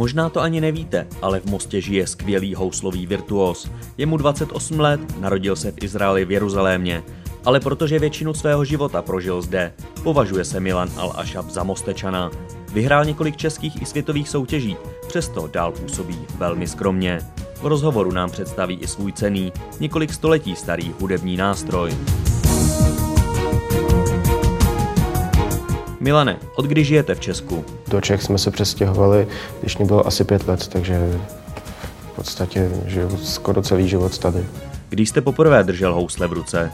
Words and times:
Možná 0.00 0.28
to 0.28 0.40
ani 0.40 0.60
nevíte, 0.60 1.06
ale 1.22 1.40
v 1.40 1.44
Mostě 1.44 1.80
žije 1.80 2.06
skvělý 2.06 2.54
houslový 2.54 3.06
virtuos. 3.06 3.70
Je 3.98 4.06
mu 4.06 4.16
28 4.16 4.80
let, 4.80 5.00
narodil 5.20 5.56
se 5.56 5.72
v 5.72 5.82
Izraeli 5.82 6.24
v 6.24 6.30
Jeruzalémě, 6.30 7.02
ale 7.44 7.60
protože 7.60 7.98
většinu 7.98 8.34
svého 8.34 8.64
života 8.64 9.02
prožil 9.02 9.42
zde, 9.42 9.72
považuje 10.02 10.44
se 10.44 10.60
Milan 10.60 10.88
Al-Ashab 10.88 11.48
za 11.48 11.62
Mostečana. 11.62 12.30
Vyhrál 12.72 13.04
několik 13.04 13.36
českých 13.36 13.82
i 13.82 13.86
světových 13.86 14.28
soutěží, 14.28 14.76
přesto 15.08 15.46
dál 15.46 15.72
působí 15.72 16.18
velmi 16.38 16.66
skromně. 16.66 17.18
V 17.62 17.66
rozhovoru 17.66 18.12
nám 18.12 18.30
představí 18.30 18.78
i 18.80 18.86
svůj 18.86 19.12
cený, 19.12 19.52
několik 19.80 20.12
století 20.12 20.56
starý 20.56 20.94
hudební 21.00 21.36
nástroj. 21.36 21.92
Milane, 26.00 26.36
od 26.56 26.64
kdy 26.64 26.84
žijete 26.84 27.14
v 27.14 27.20
Česku? 27.20 27.64
Do 27.88 28.00
Čech 28.00 28.22
jsme 28.22 28.38
se 28.38 28.50
přestěhovali, 28.50 29.28
když 29.60 29.76
mě 29.76 29.86
bylo 29.86 30.06
asi 30.06 30.24
pět 30.24 30.48
let, 30.48 30.68
takže 30.68 31.20
v 32.12 32.16
podstatě 32.16 32.70
žiju 32.86 33.16
skoro 33.16 33.62
celý 33.62 33.88
život 33.88 34.18
tady. 34.18 34.46
Když 34.88 35.08
jste 35.08 35.20
poprvé 35.20 35.64
držel 35.64 35.94
housle 35.94 36.26
v 36.26 36.32
ruce? 36.32 36.72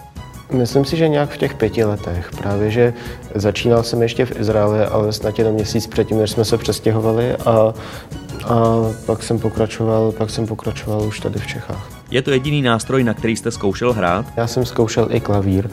Myslím 0.52 0.84
si, 0.84 0.96
že 0.96 1.08
nějak 1.08 1.30
v 1.30 1.36
těch 1.36 1.54
pěti 1.54 1.84
letech. 1.84 2.30
Právě, 2.38 2.70
že 2.70 2.94
začínal 3.34 3.82
jsem 3.82 4.02
ještě 4.02 4.26
v 4.26 4.40
Izraeli, 4.40 4.84
ale 4.84 5.12
snad 5.12 5.38
jenom 5.38 5.54
měsíc 5.54 5.86
předtím, 5.86 6.18
než 6.18 6.30
jsme 6.30 6.44
se 6.44 6.58
přestěhovali 6.58 7.36
a, 7.36 7.74
a 8.44 8.54
pak 9.06 9.22
jsem 9.22 9.38
pokračoval, 9.38 10.12
pak 10.12 10.30
jsem 10.30 10.46
pokračoval 10.46 11.02
už 11.02 11.20
tady 11.20 11.38
v 11.38 11.46
Čechách. 11.46 11.90
Je 12.10 12.22
to 12.22 12.30
jediný 12.30 12.62
nástroj, 12.62 13.04
na 13.04 13.14
který 13.14 13.36
jste 13.36 13.50
zkoušel 13.50 13.92
hrát? 13.92 14.26
Já 14.36 14.46
jsem 14.46 14.64
zkoušel 14.64 15.08
i 15.10 15.20
klavír, 15.20 15.68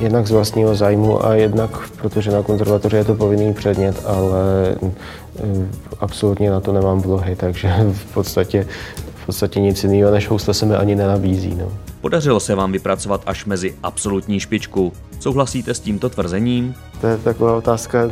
jednak 0.00 0.26
z 0.26 0.30
vlastního 0.30 0.74
zájmu 0.74 1.26
a 1.26 1.34
jednak, 1.34 1.90
protože 1.96 2.30
na 2.30 2.42
konzervatoři 2.42 2.96
je 2.96 3.04
to 3.04 3.14
povinný 3.14 3.54
předmět, 3.54 4.02
ale 4.06 4.76
eh, 4.82 5.68
absolutně 6.00 6.50
na 6.50 6.60
to 6.60 6.72
nemám 6.72 7.00
vlohy, 7.00 7.36
takže 7.36 7.74
v 7.92 8.14
podstatě, 8.14 8.66
v 9.14 9.26
podstatě 9.26 9.60
nic 9.60 9.84
jiného 9.84 10.10
než 10.10 10.28
housle 10.28 10.54
se 10.54 10.66
mi 10.66 10.74
ani 10.74 10.94
nenabízí. 10.94 11.54
No. 11.54 11.72
Podařilo 12.00 12.40
se 12.40 12.54
vám 12.54 12.72
vypracovat 12.72 13.22
až 13.26 13.44
mezi 13.44 13.74
absolutní 13.82 14.40
špičku. 14.40 14.92
Souhlasíte 15.20 15.74
s 15.74 15.80
tímto 15.80 16.08
tvrzením? 16.08 16.74
To 17.00 17.06
je 17.06 17.16
taková 17.16 17.56
otázka, 17.56 18.02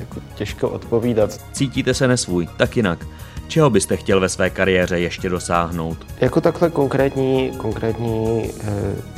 jako 0.00 0.20
těžko 0.34 0.68
odpovídat. 0.68 1.40
Cítíte 1.52 1.94
se 1.94 2.08
nesvůj, 2.08 2.48
tak 2.56 2.76
jinak. 2.76 3.06
Čeho 3.48 3.70
byste 3.70 3.96
chtěl 3.96 4.20
ve 4.20 4.28
své 4.28 4.50
kariéře 4.50 4.98
ještě 4.98 5.28
dosáhnout? 5.28 5.98
Jako 6.20 6.40
takhle 6.40 6.70
konkrétní, 6.70 7.50
konkrétní 7.56 8.50
eh, 8.60 9.15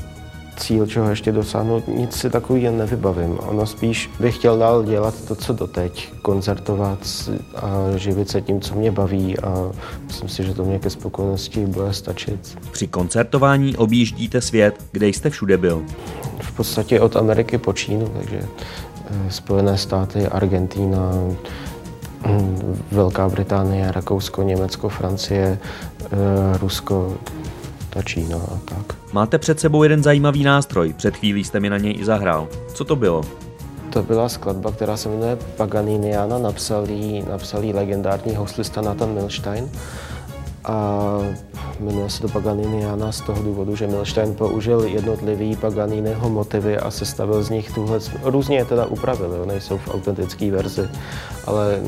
cíl, 0.58 0.86
čeho 0.86 1.10
ještě 1.10 1.32
dosáhnout, 1.32 1.88
nic 1.88 2.16
si 2.16 2.30
takový 2.30 2.68
nevybavím. 2.70 3.38
Ono 3.38 3.66
spíš 3.66 4.10
bych 4.20 4.34
chtěl 4.34 4.58
dál 4.58 4.84
dělat 4.84 5.14
to, 5.28 5.34
co 5.34 5.52
doteď, 5.52 6.12
koncertovat 6.22 6.98
a 7.56 7.96
živit 7.96 8.30
se 8.30 8.40
tím, 8.40 8.60
co 8.60 8.74
mě 8.74 8.92
baví 8.92 9.38
a 9.38 9.70
myslím 10.06 10.28
si, 10.28 10.44
že 10.44 10.54
to 10.54 10.64
mě 10.64 10.78
ke 10.78 10.90
spokojenosti 10.90 11.66
bude 11.66 11.92
stačit. 11.92 12.58
Při 12.72 12.86
koncertování 12.86 13.76
objíždíte 13.76 14.40
svět, 14.40 14.84
kde 14.92 15.08
jste 15.08 15.30
všude 15.30 15.56
byl? 15.56 15.82
V 16.40 16.52
podstatě 16.52 17.00
od 17.00 17.16
Ameriky 17.16 17.58
po 17.58 17.72
Čínu, 17.72 18.08
takže 18.08 18.40
eh, 18.40 19.30
Spojené 19.30 19.78
státy, 19.78 20.26
Argentína, 20.26 21.12
hm, 22.26 22.82
Velká 22.92 23.28
Británie, 23.28 23.92
Rakousko, 23.92 24.42
Německo, 24.42 24.88
Francie, 24.88 25.58
eh, 26.04 26.58
Rusko, 26.58 27.16
ta 27.90 28.02
Čína 28.02 28.36
a 28.36 28.58
tak. 28.64 28.97
Máte 29.12 29.38
před 29.38 29.60
sebou 29.60 29.82
jeden 29.82 30.02
zajímavý 30.02 30.44
nástroj, 30.44 30.92
před 30.92 31.16
chvílí 31.16 31.44
jste 31.44 31.60
mi 31.60 31.70
na 31.70 31.78
něj 31.78 31.94
i 31.98 32.04
zahrál. 32.04 32.48
Co 32.74 32.84
to 32.84 32.96
bylo? 32.96 33.22
To 33.90 34.02
byla 34.02 34.28
skladba, 34.28 34.72
která 34.72 34.96
se 34.96 35.08
jmenuje 35.08 35.36
Paganiniana, 35.56 36.38
napsal 36.38 36.90
jí, 36.90 37.24
napsal 37.30 37.64
jí 37.64 37.72
legendární 37.72 38.34
houslista 38.34 38.80
Nathan 38.80 39.14
Milstein. 39.14 39.70
A 40.64 41.18
jmenuje 41.80 42.10
se 42.10 42.22
to 42.22 42.28
Paganiniana 42.28 43.12
z 43.12 43.20
toho 43.20 43.42
důvodu, 43.42 43.76
že 43.76 43.86
Milstein 43.86 44.34
použil 44.34 44.80
jednotlivý 44.80 45.56
Paganiniho 45.56 46.28
motivy 46.28 46.78
a 46.78 46.90
sestavil 46.90 47.42
z 47.42 47.50
nich 47.50 47.74
tuhle, 47.74 47.98
různě 48.22 48.56
je 48.56 48.64
teda 48.64 48.86
upravil, 48.86 49.32
jo, 49.32 49.44
nejsou 49.46 49.78
v 49.78 49.88
autentické 49.94 50.50
verzi, 50.50 50.88
ale 51.46 51.80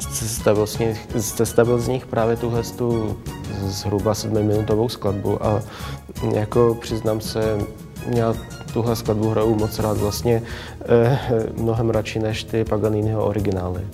sestavil 0.00 0.66
z 0.66 0.78
nich, 0.78 1.08
sestavil 1.20 1.78
z 1.78 1.88
nich 1.88 2.06
právě 2.06 2.36
tuhle 2.36 2.62
tu 2.62 3.18
zhruba 3.66 4.14
sedmiminutovou 4.14 4.88
skladbu 4.88 5.46
a 5.46 5.62
jako 6.34 6.76
přiznám 6.80 7.20
se, 7.20 7.58
já 8.06 8.34
tuhle 8.72 8.96
skladbu 8.96 9.30
hraju 9.30 9.54
moc 9.54 9.78
rád, 9.78 9.96
vlastně 9.96 10.42
eh, 10.88 11.18
mnohem 11.56 11.90
radši 11.90 12.18
než 12.18 12.44
ty 12.44 12.64
Paganiniho 12.64 13.24
originály. 13.24 13.86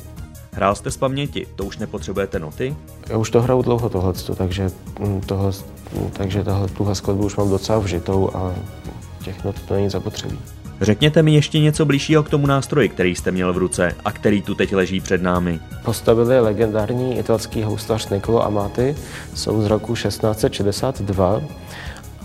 Hrál 0.53 0.75
jste 0.75 0.91
z 0.91 0.97
paměti, 0.97 1.47
to 1.57 1.65
už 1.65 1.79
nepotřebujete 1.79 2.39
noty? 2.39 2.77
Já 3.09 3.17
už 3.17 3.31
to 3.31 3.43
hraju 3.43 3.63
dlouho 3.63 3.89
tohleto, 3.89 4.35
takže, 4.35 4.71
hm, 5.01 5.21
tohle, 5.27 5.53
takže 6.13 6.45
tohle, 6.45 6.69
tuhle 6.69 6.95
skladbu 6.95 7.25
už 7.25 7.37
mám 7.37 7.51
docela 7.51 7.79
vžitou 7.79 8.31
a 8.35 8.55
těch 9.25 9.45
not 9.45 9.63
to 9.69 9.75
není 9.75 9.91
zapotřebí. 9.91 10.39
Řekněte 10.81 11.23
mi 11.23 11.35
ještě 11.35 11.61
něco 11.61 11.85
blížšího 11.85 12.23
k 12.23 12.31
tomu 12.31 12.47
nástroji, 12.47 12.89
který 12.89 13.15
jste 13.15 13.31
měl 13.31 13.53
v 13.53 13.59
ruce 13.59 13.95
a 14.05 14.13
který 14.13 14.43
tu 14.43 14.55
teď 14.55 14.75
leží 14.75 15.01
před 15.01 15.23
námi. 15.23 15.61
Postavili 15.85 16.41
legendární 16.41 17.19
italský 17.19 17.63
houslař 17.63 18.09
Nicolo 18.09 18.45
Amati, 18.45 18.97
jsou 19.35 19.63
z 19.63 19.67
roku 19.67 19.95
1662 19.95 21.41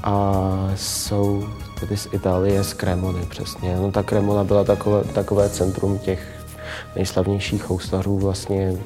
a 0.03 0.43
jsou 0.75 1.47
tedy 1.79 1.97
z 1.97 2.07
Itálie, 2.13 2.63
z 2.63 2.73
Cremony 2.73 3.25
přesně. 3.29 3.75
No 3.75 3.91
ta 3.91 4.03
Cremona 4.03 4.43
byla 4.43 4.63
takové, 4.63 5.03
takové 5.03 5.49
centrum 5.49 5.99
těch 5.99 6.27
nejslavnějších 6.95 7.69
houslařů 7.69 8.17
vlastně 8.17 8.77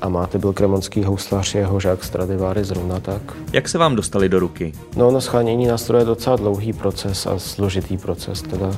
a 0.00 0.08
máte 0.08 0.38
byl 0.38 0.52
kremonský 0.52 1.04
houslař, 1.04 1.54
jeho 1.54 1.80
žák 1.80 2.04
Stradivary 2.04 2.64
zrovna 2.64 3.00
tak. 3.00 3.22
Jak 3.52 3.68
se 3.68 3.78
vám 3.78 3.96
dostali 3.96 4.28
do 4.28 4.38
ruky? 4.38 4.72
No, 4.96 5.10
na 5.10 5.20
schánění 5.20 5.66
nástroje 5.66 6.00
je 6.00 6.06
docela 6.06 6.36
dlouhý 6.36 6.72
proces 6.72 7.26
a 7.26 7.38
složitý 7.38 7.96
proces 7.96 8.42
teda. 8.42 8.76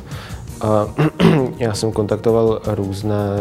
A 0.60 0.86
já 1.58 1.74
jsem 1.74 1.92
kontaktoval 1.92 2.60
různé, 2.66 3.36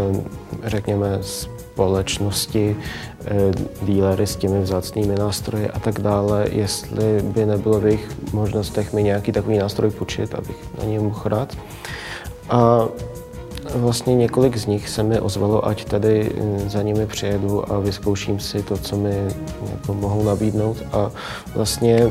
řekněme, 0.63 1.19
společnosti, 1.21 2.75
eh, 3.25 3.51
dílery 3.81 4.27
s 4.27 4.35
těmi 4.35 4.61
vzácnými 4.61 5.15
nástroji 5.15 5.69
a 5.69 5.79
tak 5.79 5.99
dále, 5.99 6.47
jestli 6.51 7.21
by 7.21 7.45
nebylo 7.45 7.79
v 7.79 7.85
jejich 7.85 8.09
možnostech 8.33 8.93
mi 8.93 9.03
nějaký 9.03 9.31
takový 9.31 9.57
nástroj 9.57 9.91
půjčit, 9.91 10.35
abych 10.35 10.57
na 10.79 10.85
něj 10.85 10.99
mohl 10.99 11.21
hrát. 11.25 11.57
A 12.49 12.87
Vlastně 13.75 14.15
několik 14.15 14.57
z 14.57 14.65
nich 14.65 14.89
se 14.89 15.03
mi 15.03 15.19
ozvalo, 15.19 15.67
ať 15.67 15.85
tady 15.85 16.31
eh, 16.35 16.69
za 16.69 16.81
nimi 16.81 17.07
přijedu 17.07 17.73
a 17.73 17.79
vyzkouším 17.79 18.39
si 18.39 18.63
to, 18.63 18.77
co 18.77 18.97
mi 18.97 19.27
jako 19.71 19.93
mohou 19.93 20.23
nabídnout. 20.23 20.77
A 20.91 21.11
vlastně 21.55 22.09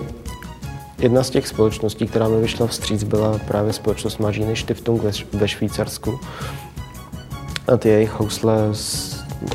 jedna 0.98 1.22
z 1.22 1.30
těch 1.30 1.48
společností, 1.48 2.06
která 2.06 2.28
mi 2.28 2.40
vyšla 2.40 2.66
vstříc, 2.66 3.02
byla 3.04 3.38
právě 3.46 3.72
společnost 3.72 4.18
Mažíny 4.18 4.56
Stiftung 4.56 5.02
ve 5.32 5.48
Švýcarsku. 5.48 6.20
A 7.68 7.76
ty 7.76 7.88
jejich 7.88 8.20
housle, 8.20 8.54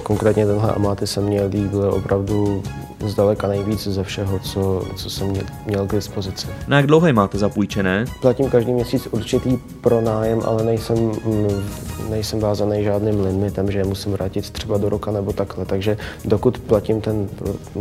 konkrétně 0.04 0.46
tenhle 0.46 0.72
Amaty 0.72 1.08
se 1.08 1.22
mě 1.22 1.46
líbily 1.46 1.90
opravdu 1.90 2.64
zdaleka 3.00 3.48
nejvíc 3.48 3.88
ze 3.88 4.04
všeho, 4.04 4.40
co, 4.40 4.86
co 4.96 5.10
jsem 5.10 5.34
měl 5.66 5.88
k 5.88 5.92
dispozici. 5.92 6.48
Na 6.68 6.78
jak 6.78 6.88
dlouho 6.88 7.14
máte 7.14 7.38
zapůjčené? 7.38 8.06
Platím 8.22 8.50
každý 8.50 8.72
měsíc 8.72 9.08
určitý 9.12 9.58
pronájem, 9.82 10.42
ale 10.46 10.64
nejsem, 10.64 10.98
mm, 10.98 11.70
nejsem 12.10 12.40
vázaný 12.40 12.84
žádným 12.84 13.20
limitem, 13.22 13.72
že 13.72 13.80
je 13.80 13.86
musím 13.86 14.12
vrátit 14.12 14.50
třeba 14.50 14.78
do 14.78 14.90
roka 14.90 15.12
nebo 15.12 15.34
takhle. 15.34 15.66
Takže 15.66 15.98
dokud 16.26 16.60
platím 16.60 17.02
ten, 17.02 17.30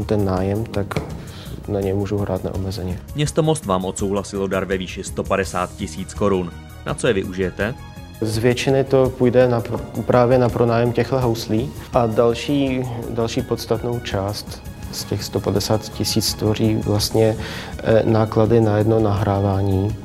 ten 0.07 0.25
nájem, 0.25 0.65
tak 0.65 0.87
na 1.69 1.81
něj 1.81 1.93
můžu 1.93 2.19
hrát 2.19 2.45
neomezeně. 2.45 2.99
Město 3.15 3.43
Most 3.43 3.67
vám 3.67 3.85
odsouhlasilo 3.85 4.47
dar 4.47 4.65
ve 4.65 4.77
výši 4.77 5.05
150 5.05 5.77
tisíc 5.77 6.15
korun. 6.15 6.51
Na 6.87 6.95
co 6.95 7.07
je 7.07 7.13
využijete? 7.13 7.75
Z 8.21 8.39
většiny 8.39 8.85
to 8.85 9.11
půjde 9.11 9.49
na, 9.49 9.63
právě 10.07 10.39
na 10.39 10.49
pronájem 10.49 10.93
těchto 10.93 11.21
houslí 11.21 11.71
a 11.93 12.07
další, 12.07 12.83
další 13.11 13.43
podstatnou 13.43 14.01
část 14.01 14.74
z 14.95 15.05
těch 15.05 15.25
150 15.25 15.81
tisíc 15.81 16.35
tvoří 16.35 16.75
vlastně 16.75 17.37
eh, 17.83 18.03
náklady 18.05 18.61
na 18.61 18.79
jedno 18.79 19.01
nahrávání, 19.01 19.97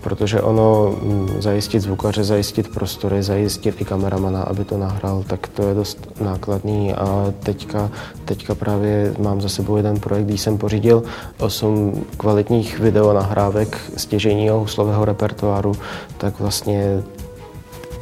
protože 0.00 0.40
ono 0.40 0.94
mm, 1.02 1.28
zajistit 1.38 1.80
zvukaře, 1.80 2.24
zajistit 2.24 2.68
prostory, 2.68 3.22
zajistit 3.22 3.80
i 3.80 3.84
kameramana, 3.84 4.42
aby 4.42 4.64
to 4.64 4.78
nahrál, 4.78 5.24
tak 5.26 5.48
to 5.48 5.68
je 5.68 5.74
dost 5.74 6.08
nákladný. 6.20 6.94
A 6.94 7.32
teďka, 7.42 7.90
teďka 8.24 8.54
právě 8.54 9.14
mám 9.18 9.40
za 9.40 9.48
sebou 9.48 9.76
jeden 9.76 10.00
projekt, 10.00 10.26
když 10.26 10.40
jsem 10.40 10.58
pořídil 10.58 11.02
8 11.38 12.04
kvalitních 12.16 12.78
videonahrávek 12.78 13.78
stěžejního 13.96 14.60
huslového 14.60 15.04
repertoáru, 15.04 15.72
tak 16.18 16.40
vlastně 16.40 17.02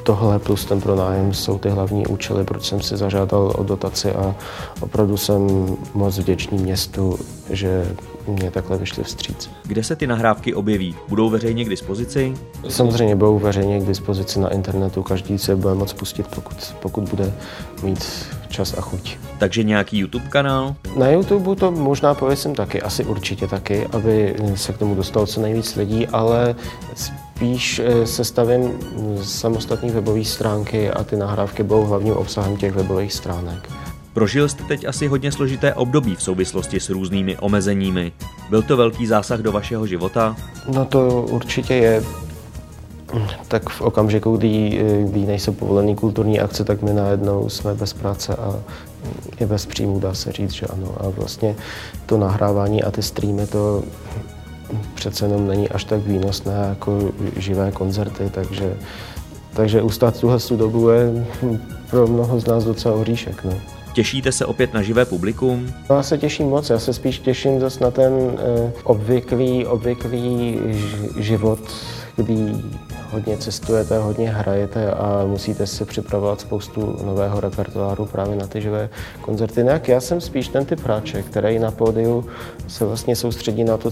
tohle 0.05 0.39
plus 0.39 0.65
ten 0.65 0.81
pronájem 0.81 1.35
jsou 1.35 1.59
ty 1.59 1.69
hlavní 1.69 2.07
účely, 2.07 2.45
proč 2.45 2.65
jsem 2.65 2.81
si 2.81 2.97
zažádal 2.97 3.53
o 3.57 3.63
dotaci 3.63 4.13
a 4.13 4.35
opravdu 4.81 5.17
jsem 5.17 5.67
moc 5.95 6.19
vděčný 6.19 6.59
městu, 6.59 7.19
že 7.51 7.97
mě 8.27 8.51
takhle 8.51 8.79
vyšli 8.79 9.05
vstříc. 9.05 9.51
Kde 9.65 9.85
se 9.85 9.97
ty 9.97 10.07
nahrávky 10.07 10.55
objeví? 10.55 10.97
Budou 11.09 11.31
veřejně 11.31 11.65
k 11.65 11.69
dispozici? 11.69 12.35
Samozřejmě 12.69 13.17
budou 13.17 13.39
veřejně 13.39 13.81
k 13.81 13.87
dispozici 13.87 14.41
na 14.41 14.49
internetu, 14.49 15.03
každý 15.03 15.39
se 15.39 15.57
bude 15.57 15.75
moc 15.75 15.93
pustit, 15.93 16.27
pokud, 16.35 16.75
pokud 16.83 17.09
bude 17.09 17.33
mít 17.83 18.05
čas 18.49 18.75
a 18.79 18.81
chuť. 18.81 19.17
Takže 19.39 19.63
nějaký 19.63 19.99
YouTube 19.99 20.29
kanál? 20.29 20.75
Na 20.97 21.09
YouTube 21.09 21.57
to 21.57 21.71
možná 21.71 22.15
pověsím 22.15 22.55
taky, 22.55 22.83
asi 22.83 23.05
určitě 23.05 23.47
taky, 23.47 23.87
aby 23.87 24.37
se 24.55 24.73
k 24.73 24.79
tomu 24.79 24.95
dostalo 24.95 25.27
co 25.27 25.41
nejvíc 25.41 25.77
lidí, 25.77 26.07
ale 26.07 26.55
spíš 27.37 27.79
eh, 27.85 28.07
se 28.07 28.25
stavím 28.25 28.73
samostatné 29.23 29.93
webové 29.93 30.25
stránky 30.25 30.91
a 30.91 31.05
ty 31.05 31.17
nahrávky 31.17 31.63
budou 31.63 31.85
hlavním 31.85 32.15
obsahem 32.15 32.57
těch 32.57 32.73
webových 32.73 33.13
stránek. 33.13 33.71
Prožil 34.13 34.49
jste 34.49 34.65
teď 34.65 34.85
asi 34.85 35.07
hodně 35.07 35.33
složité 35.33 35.75
období 35.75 36.15
v 36.15 36.23
souvislosti 36.23 36.81
s 36.81 36.91
různými 36.91 37.37
omezeními. 37.37 38.13
Byl 38.51 38.63
to 38.63 38.77
velký 38.77 39.07
zásah 39.07 39.41
do 39.41 39.53
vašeho 39.53 39.87
života? 39.87 40.37
No 40.75 40.85
to 40.85 41.27
určitě 41.31 41.75
je. 41.75 42.05
Tak 43.49 43.71
v 43.71 43.81
okamžiku, 43.81 44.37
kdy, 44.37 44.85
kdy 45.05 45.27
nejsou 45.27 45.53
povolené 45.53 45.95
kulturní 45.95 46.41
akce, 46.41 46.65
tak 46.65 46.83
my 46.83 46.93
najednou 46.93 47.49
jsme 47.49 47.75
bez 47.75 47.93
práce 47.93 48.37
a 48.37 48.61
je 49.41 49.47
bez 49.47 49.67
příjmu, 49.67 50.01
dá 50.01 50.15
se 50.15 50.33
říct, 50.33 50.53
že 50.53 50.67
ano. 50.67 50.95
A 51.01 51.09
vlastně 51.09 51.57
to 52.07 52.19
nahrávání 52.19 52.83
a 52.83 52.91
ty 52.91 53.03
streamy, 53.03 53.47
to 53.47 53.83
přece 54.95 55.25
jenom 55.25 55.47
není 55.47 55.69
až 55.69 55.85
tak 55.85 56.01
výnosné 56.01 56.53
jako 56.69 57.13
živé 57.37 57.73
koncerty, 57.73 58.31
takže, 58.31 58.77
takže 59.55 59.83
ustát 59.83 60.21
tuhle 60.21 60.39
dobu 60.57 60.89
je 60.89 61.27
pro 61.91 62.07
mnoho 62.07 62.41
z 62.41 62.47
nás 62.47 62.65
docela 62.65 62.95
oříšek. 62.95 63.45
No. 63.45 63.53
Těšíte 63.93 64.33
se 64.33 64.47
opět 64.47 64.75
na 64.75 64.83
živé 64.83 65.05
publikum? 65.05 65.67
No, 65.91 65.97
já 65.97 66.03
se 66.03 66.19
těším 66.19 66.49
moc, 66.49 66.71
já 66.71 66.79
se 66.79 66.93
spíš 66.93 67.19
těším 67.19 67.61
zase 67.61 67.85
na 67.85 67.91
ten 67.91 68.13
eh, 68.13 68.73
obvyklý, 68.85 69.67
obvyklý 69.67 70.59
život, 71.19 71.61
kdy 72.17 72.55
hodně 73.15 73.37
cestujete, 73.37 73.99
hodně 73.99 74.31
hrajete 74.31 74.91
a 74.91 75.25
musíte 75.27 75.67
si 75.67 75.85
připravovat 75.85 76.41
spoustu 76.41 76.97
nového 77.05 77.41
repertoáru 77.41 78.07
právě 78.07 78.37
na 78.37 78.47
ty 78.47 78.61
živé 78.61 78.89
koncerty. 79.21 79.63
Nějak 79.63 79.89
já 79.89 80.01
jsem 80.01 80.21
spíš 80.21 80.49
ten 80.49 80.65
typ 80.65 80.81
hráče, 80.81 81.23
který 81.23 81.59
na 81.59 81.71
pódiu 81.71 82.25
se 82.69 82.85
vlastně 82.85 83.17
soustředí 83.17 83.65
na, 83.65 83.77
to, 83.77 83.91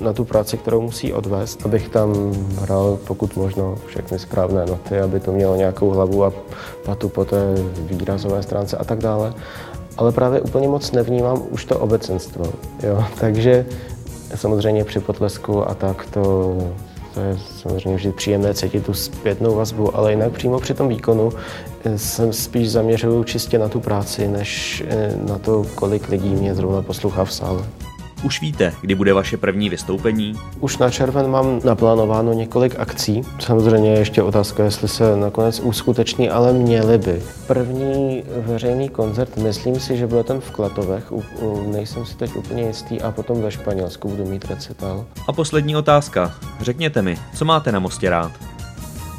na 0.00 0.12
tu 0.12 0.24
práci, 0.24 0.56
kterou 0.56 0.80
musí 0.80 1.12
odvést, 1.12 1.66
abych 1.66 1.88
tam 1.88 2.32
hrál 2.60 2.98
pokud 3.06 3.36
možno 3.36 3.78
všechny 3.86 4.18
správné 4.18 4.66
noty, 4.66 5.00
aby 5.00 5.20
to 5.20 5.32
mělo 5.32 5.56
nějakou 5.56 5.90
hlavu 5.90 6.24
a 6.24 6.32
patu 6.84 7.08
po 7.08 7.24
té 7.24 7.54
výrazové 7.80 8.42
stránce 8.42 8.76
a 8.76 8.84
tak 8.84 8.98
dále. 8.98 9.34
Ale 9.96 10.12
právě 10.12 10.40
úplně 10.40 10.68
moc 10.68 10.92
nevnímám 10.92 11.42
už 11.50 11.64
to 11.64 11.78
obecenstvo. 11.78 12.44
Jo? 12.82 13.04
Takže 13.20 13.66
samozřejmě 14.34 14.84
při 14.84 15.00
potlesku 15.00 15.68
a 15.68 15.74
tak 15.74 16.06
to 16.06 16.56
to 17.14 17.20
je 17.20 17.38
samozřejmě 17.56 17.96
vždy 17.96 18.12
příjemné 18.12 18.54
cítit 18.54 18.86
tu 18.86 18.94
zpětnou 18.94 19.54
vazbu, 19.54 19.96
ale 19.96 20.12
jinak 20.12 20.32
přímo 20.32 20.60
při 20.60 20.74
tom 20.74 20.88
výkonu 20.88 21.32
eh, 21.84 21.98
jsem 21.98 22.32
spíš 22.32 22.70
zaměřuju 22.70 23.24
čistě 23.24 23.58
na 23.58 23.68
tu 23.68 23.80
práci, 23.80 24.28
než 24.28 24.82
eh, 24.88 25.16
na 25.28 25.38
to, 25.38 25.66
kolik 25.74 26.08
lidí 26.08 26.28
mě 26.28 26.54
zrovna 26.54 26.82
poslouchá 26.82 27.24
v 27.24 27.32
sále. 27.32 27.64
Už 28.24 28.40
víte, 28.40 28.72
kdy 28.80 28.94
bude 28.94 29.12
vaše 29.12 29.36
první 29.36 29.70
vystoupení? 29.70 30.34
Už 30.60 30.78
na 30.78 30.90
červen 30.90 31.30
mám 31.30 31.60
naplánováno 31.64 32.32
několik 32.32 32.74
akcí. 32.78 33.22
Samozřejmě 33.38 33.90
je 33.90 33.98
ještě 33.98 34.22
otázka, 34.22 34.64
jestli 34.64 34.88
se 34.88 35.16
nakonec 35.16 35.60
uskuteční, 35.60 36.30
ale 36.30 36.52
měly 36.52 36.98
by. 36.98 37.22
První 37.46 38.22
veřejný 38.36 38.88
koncert, 38.88 39.36
myslím 39.36 39.80
si, 39.80 39.96
že 39.96 40.06
bude 40.06 40.24
ten 40.24 40.40
v 40.40 40.50
Klatovech, 40.50 41.12
nejsem 41.66 42.06
si 42.06 42.16
teď 42.16 42.36
úplně 42.36 42.62
jistý, 42.62 43.00
a 43.00 43.10
potom 43.10 43.42
ve 43.42 43.50
Španělsku 43.50 44.08
budu 44.08 44.26
mít 44.26 44.44
recital. 44.44 45.04
A 45.28 45.32
poslední 45.32 45.76
otázka. 45.76 46.34
Řekněte 46.60 47.02
mi, 47.02 47.18
co 47.34 47.44
máte 47.44 47.72
na 47.72 47.78
Mostě 47.78 48.10
rád? 48.10 48.32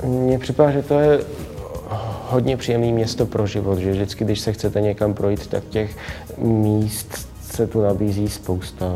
Mně 0.04 0.40
připadá, 0.40 0.72
že 0.72 0.82
to 0.82 1.00
je 1.00 1.20
hodně 2.30 2.58
příjemné 2.58 2.92
město 2.92 3.26
pro 3.26 3.48
život, 3.48 3.80
že 3.80 3.92
vždycky, 3.92 4.26
když 4.26 4.40
se 4.40 4.54
chcete 4.54 4.82
někam 4.82 5.14
projít, 5.14 5.48
tak 5.48 5.64
těch 5.70 5.98
míst 6.38 7.33
se 7.56 7.68
tu 7.68 7.82
nabízí 7.82 8.30
spousta 8.30 8.96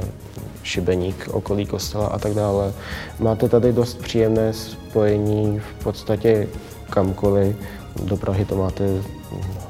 šibeník, 0.64 1.30
okolí 1.32 1.66
kostela 1.66 2.08
a 2.08 2.20
tak 2.20 2.34
dále. 2.34 2.74
Máte 3.20 3.50
tady 3.50 3.74
dost 3.74 3.98
příjemné 3.98 4.54
spojení 4.54 5.60
v 5.60 5.84
podstatě 5.84 6.48
kamkoliv. 6.90 7.56
Do 8.04 8.18
Prahy 8.18 8.46
to 8.46 8.56
máte 8.56 8.84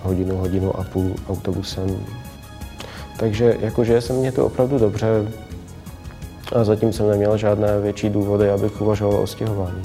hodinu, 0.03 0.37
hodinu 0.37 0.79
a 0.79 0.83
půl 0.83 1.15
autobusem. 1.29 2.05
Takže 3.19 3.57
jakože 3.59 4.01
se 4.01 4.13
mě 4.13 4.31
to 4.31 4.45
opravdu 4.45 4.79
dobře 4.79 5.31
a 6.55 6.63
zatím 6.63 6.93
jsem 6.93 7.09
neměl 7.09 7.37
žádné 7.37 7.79
větší 7.79 8.09
důvody, 8.09 8.49
abych 8.49 8.81
uvažoval 8.81 9.21
o 9.21 9.27
stěhování. 9.27 9.81